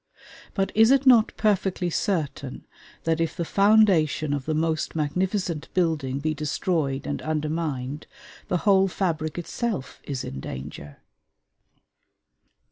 [0.55, 2.65] But is it not perfectly certain
[3.03, 8.07] that if the foundation of the most magnificent building be destroyed and undermined,
[8.47, 11.01] the whole fabric itself is in danger?